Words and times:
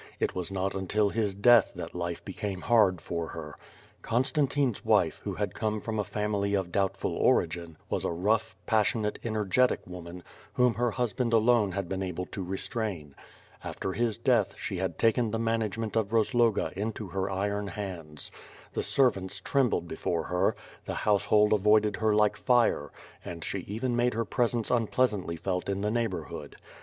It 0.19 0.33
was 0.33 0.49
not 0.49 0.73
until 0.73 1.09
his 1.09 1.35
death 1.35 1.73
that 1.75 1.93
life 1.93 2.25
became 2.25 2.61
hard 2.61 2.99
for 2.99 3.27
her. 3.27 3.55
Constantine's 4.01 4.83
wife, 4.83 5.21
who 5.23 5.35
had 5.35 5.53
come 5.53 5.79
from 5.79 5.99
a 5.99 6.03
family 6.03 6.55
of 6.55 6.71
doubtful 6.71 7.13
origin, 7.13 7.77
was 7.87 8.03
a 8.03 8.09
rough, 8.11 8.55
pas 8.65 8.87
sionate, 8.87 9.17
energetic 9.23 9.85
woman, 9.85 10.23
whom 10.53 10.73
her 10.73 10.89
husband 10.89 11.33
alone 11.33 11.73
had 11.73 11.87
been 11.87 12.01
able 12.01 12.25
to 12.25 12.43
restrain. 12.43 13.13
After 13.63 13.93
his 13.93 14.17
death, 14.17 14.55
she 14.57 14.77
had 14.77 14.97
taken 14.97 15.29
the 15.29 15.37
manage 15.37 15.77
ment 15.77 15.95
of 15.95 16.11
Rozloga 16.11 16.71
into 16.75 17.09
her 17.09 17.29
iron 17.29 17.67
hands. 17.67 18.31
The 18.73 18.81
servants 18.81 19.39
trembled 19.39 19.87
before 19.87 20.23
her; 20.23 20.55
the 20.85 20.95
household 20.95 21.53
avoided 21.53 21.97
her 21.97 22.15
like 22.15 22.37
fire, 22.37 22.89
and 23.23 23.43
she 23.43 23.59
even 23.67 23.95
made 23.95 24.15
her 24.15 24.25
presence 24.25 24.71
unpleasantly 24.71 25.35
felt 25.35 25.69
in 25.69 25.81
the 25.81 25.91
neighborhood. 25.91 26.55